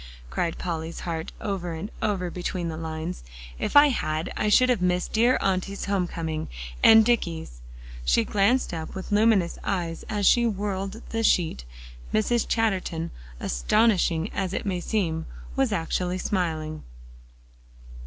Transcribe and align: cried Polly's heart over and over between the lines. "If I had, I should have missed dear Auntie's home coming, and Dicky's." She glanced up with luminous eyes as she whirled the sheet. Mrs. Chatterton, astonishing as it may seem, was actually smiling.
cried 0.31 0.57
Polly's 0.57 1.01
heart 1.01 1.31
over 1.39 1.73
and 1.73 1.91
over 2.01 2.31
between 2.31 2.69
the 2.69 2.75
lines. 2.75 3.23
"If 3.59 3.75
I 3.75 3.89
had, 3.89 4.33
I 4.35 4.49
should 4.49 4.69
have 4.69 4.81
missed 4.81 5.13
dear 5.13 5.37
Auntie's 5.41 5.85
home 5.85 6.07
coming, 6.07 6.47
and 6.81 7.05
Dicky's." 7.05 7.61
She 8.03 8.23
glanced 8.23 8.73
up 8.73 8.95
with 8.95 9.11
luminous 9.11 9.59
eyes 9.63 10.03
as 10.09 10.25
she 10.25 10.47
whirled 10.47 11.03
the 11.09 11.21
sheet. 11.23 11.65
Mrs. 12.11 12.47
Chatterton, 12.47 13.11
astonishing 13.39 14.33
as 14.33 14.53
it 14.53 14.65
may 14.65 14.79
seem, 14.79 15.27
was 15.55 15.71
actually 15.71 16.17
smiling. 16.17 16.81